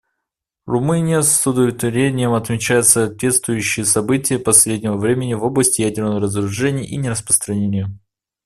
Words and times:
Румыния 0.65 1.21
с 1.21 1.45
удовлетворением 1.47 2.33
отмечает 2.33 2.87
соответствующие 2.87 3.85
события 3.85 4.39
последнего 4.39 4.97
времени 4.97 5.35
в 5.35 5.43
области 5.43 5.81
ядерного 5.83 6.19
разоружения 6.21 6.83
и 6.87 6.97
нераспространения. 6.97 7.95